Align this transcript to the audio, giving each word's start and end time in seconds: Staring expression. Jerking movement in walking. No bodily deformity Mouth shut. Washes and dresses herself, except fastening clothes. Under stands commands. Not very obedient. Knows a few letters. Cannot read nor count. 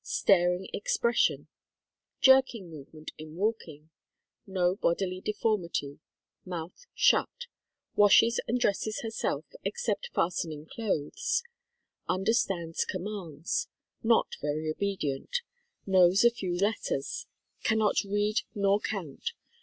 Staring 0.03 0.67
expression. 0.73 1.47
Jerking 2.21 2.71
movement 2.71 3.11
in 3.19 3.35
walking. 3.35 3.91
No 4.47 4.75
bodily 4.75 5.21
deformity 5.21 5.99
Mouth 6.43 6.87
shut. 6.95 7.45
Washes 7.95 8.39
and 8.47 8.59
dresses 8.59 9.01
herself, 9.01 9.45
except 9.63 10.09
fastening 10.11 10.65
clothes. 10.65 11.43
Under 12.09 12.33
stands 12.33 12.83
commands. 12.83 13.67
Not 14.01 14.37
very 14.41 14.71
obedient. 14.71 15.41
Knows 15.85 16.23
a 16.23 16.31
few 16.31 16.57
letters. 16.57 17.27
Cannot 17.61 18.03
read 18.03 18.41
nor 18.55 18.79
count. 18.79 19.33